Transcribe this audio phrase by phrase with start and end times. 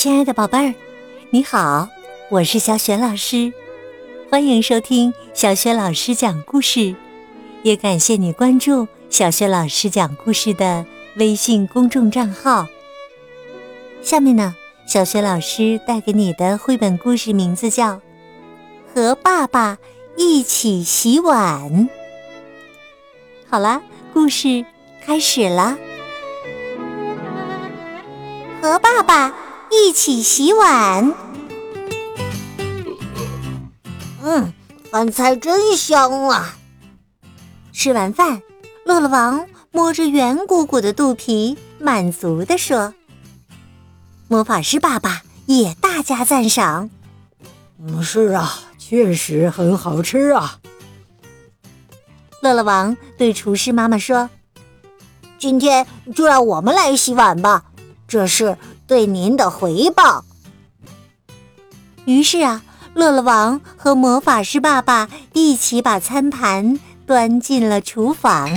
[0.00, 0.74] 亲爱的宝贝儿，
[1.28, 1.86] 你好，
[2.30, 3.52] 我是小雪老师，
[4.30, 6.94] 欢迎收听小雪老师讲故事，
[7.62, 10.86] 也感谢你关注小雪老师讲故事的
[11.16, 12.66] 微信公众账号。
[14.00, 14.56] 下面呢，
[14.86, 17.96] 小雪老师带给你的绘本故事名字叫
[18.94, 19.76] 《和爸爸
[20.16, 21.70] 一起洗碗》。
[23.50, 23.82] 好啦，
[24.14, 24.64] 故事
[25.04, 25.76] 开始了。
[28.62, 29.34] 和爸爸
[29.70, 31.14] 一起洗碗。
[34.22, 34.52] 嗯，
[34.90, 36.56] 饭菜真香啊！
[37.72, 38.42] 吃完饭，
[38.84, 42.94] 乐乐王摸着圆鼓鼓的肚皮，满足地说
[44.28, 46.90] ：“魔法师爸爸也大加赞赏。
[47.80, 50.58] ”“嗯，是啊，确实很好吃啊。”
[52.42, 54.28] 乐乐王对厨师妈妈说
[55.38, 57.64] ：“今天就让我们来洗碗吧。”
[58.10, 60.24] 这是对您的回报。
[62.06, 68.50] 于是啊，乐乐王和魔法师爸爸一起把餐盘端进了厨房。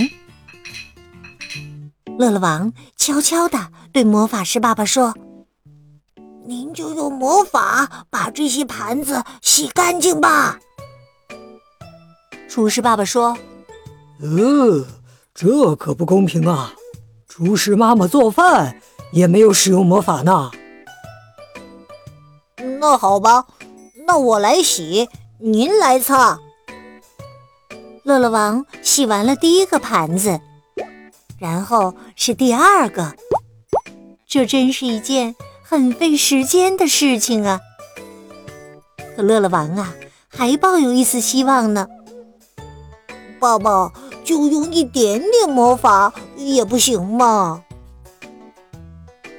[2.17, 5.13] 乐乐王悄悄地对魔法师爸爸说
[6.47, 10.59] ：“您就用魔法把这些盘子洗干净吧。”
[12.49, 13.37] 厨师爸爸说
[14.19, 14.83] ：“呃，
[15.31, 16.73] 这可不公平啊！
[17.27, 18.81] 厨师妈妈做饭。”
[19.13, 20.51] 也没有使用魔法呢。
[22.79, 23.45] 那好吧，
[24.05, 25.07] 那我来洗，
[25.39, 26.39] 您来擦。
[28.03, 30.41] 乐乐王洗完了第一个盘子，
[31.39, 33.15] 然后是第二个。
[34.27, 37.61] 这真是一件很费时间的事情啊！
[39.15, 39.93] 可乐乐王啊，
[40.27, 41.87] 还抱有一丝希望呢。
[43.39, 47.63] 爸爸，就用一点点魔法也不行吗？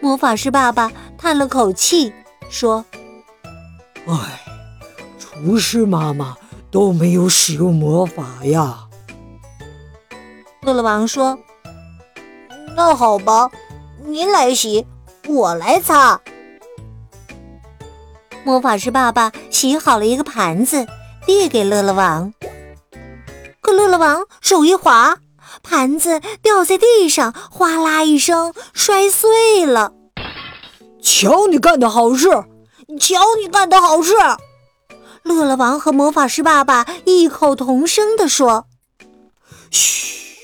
[0.04, 2.12] 魔法师爸爸叹了口气，
[2.50, 2.84] 说
[4.06, 4.38] ：“唉，
[5.18, 6.36] 厨师妈妈
[6.70, 8.84] 都没有使用魔法呀。”
[10.60, 11.38] 乐乐王说
[12.76, 13.50] ：“那好吧，
[14.04, 14.86] 您来洗，
[15.26, 16.20] 我来擦。”
[18.44, 20.86] 魔法师爸爸洗好了一个盘子，
[21.24, 22.34] 递给乐乐王。
[23.62, 25.16] 可乐乐王手一滑。
[25.62, 29.92] 盘子掉在地上，哗啦一声摔碎了。
[31.04, 32.28] 瞧你干的好事！
[32.98, 34.14] 瞧你干的好事！
[35.22, 38.66] 乐乐王和魔法师爸爸异口同声地说
[39.70, 40.36] ：“嘘！”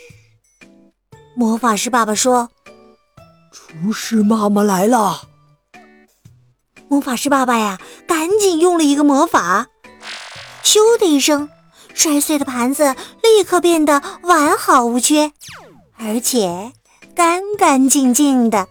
[1.35, 2.51] 魔法师爸爸说
[3.51, 5.23] ：“厨师妈妈来了。”
[6.89, 9.67] 魔法师爸爸呀，赶紧用了一个魔法，
[10.63, 11.49] 咻的一声。
[11.95, 15.33] 摔碎的盘子立刻变得完好无缺，
[15.99, 16.73] 而且
[17.15, 18.69] 干干净净的。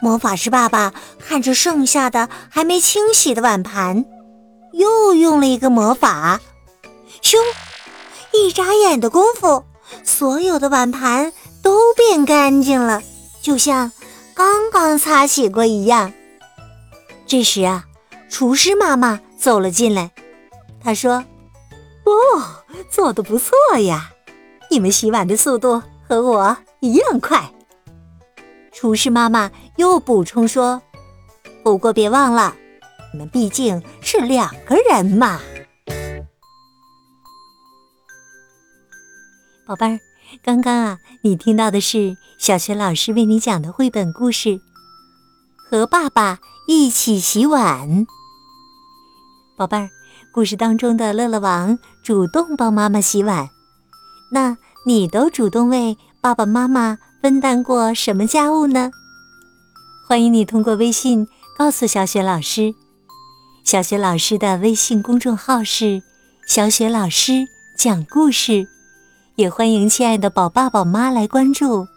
[0.00, 4.04] 魔法师爸爸看着剩下的还没清洗的碗盘，
[4.72, 6.40] 又用了一个魔法，
[7.22, 7.36] 咻！
[8.32, 9.64] 一眨眼的功夫，
[10.04, 13.02] 所有的碗盘都变干净了，
[13.40, 13.90] 就像
[14.34, 16.12] 刚刚擦洗过一样。
[17.26, 17.84] 这时啊，
[18.28, 20.10] 厨师妈妈走了进来，
[20.82, 21.24] 她说。
[22.04, 24.12] 哦，做的不错呀！
[24.70, 27.52] 你们洗碗的速度和我一样快。
[28.76, 30.82] 厨师妈妈又补充说
[31.64, 32.54] ：“不过别忘了，
[33.10, 35.40] 你们毕竟是两个人嘛。”
[39.66, 39.98] 宝贝儿，
[40.44, 44.50] 刚刚啊，你听到的是小学老师为你讲的绘本故事
[45.70, 46.38] 《和爸爸
[46.68, 47.88] 一起洗碗》。
[49.56, 49.88] 宝贝儿。
[50.32, 53.48] 故事当中的乐乐王主动帮妈妈洗碗，
[54.30, 58.90] 那你都主动为爸爸妈妈分担过什么家务呢？
[60.08, 61.26] 欢迎你通过微信
[61.58, 62.74] 告诉小雪老师。
[63.64, 66.02] 小雪老师的微信公众号是
[66.46, 67.46] “小雪老师
[67.76, 68.68] 讲故事”，
[69.34, 71.88] 也欢迎亲爱的宝爸宝妈来关注。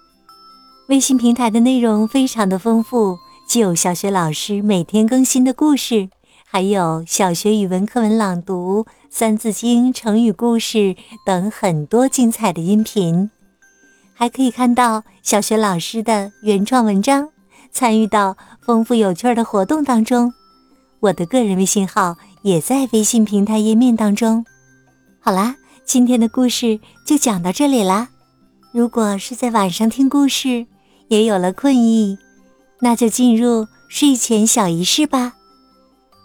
[0.87, 6.09] 微信平台的内容非常的丰富，既有小雪老师每天更新的故事。
[6.51, 13.29] 还有小学语文课文朗读、三字经、成语故事等很多精彩的音频，
[14.19, 17.29] 还可以看到小学老师的原创文章，
[17.71, 20.33] 参与到丰富有趣的活动当中。
[20.99, 24.43] 我的个人微信号也在微信平台页面当中。
[25.21, 25.55] 好啦，
[25.85, 28.09] 今天的故事就讲到这里啦。
[28.73, 30.67] 如果是在晚上听故事，
[31.07, 32.17] 也有了困意，
[32.81, 35.35] 那就进入睡前小仪式吧。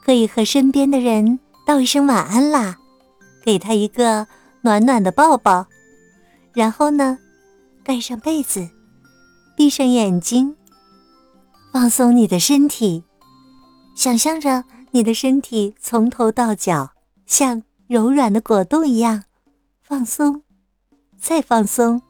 [0.04, 2.76] 可以和身边的人道一声晚安啦，
[3.44, 4.26] 给他一个
[4.62, 5.66] 暖暖的抱抱，
[6.52, 7.18] 然后呢，
[7.84, 8.66] 盖上被子，
[9.54, 10.56] 闭上眼睛，
[11.70, 13.04] 放松你的身体，
[13.94, 16.90] 想象着你的身体从头到脚
[17.26, 19.24] 像柔软的果冻一样
[19.82, 20.42] 放松，
[21.18, 22.00] 再放松。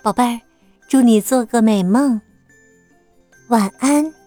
[0.00, 0.40] 宝贝儿，
[0.88, 2.20] 祝你做个美梦，
[3.48, 4.21] 晚安。